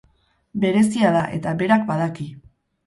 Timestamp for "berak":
1.63-1.89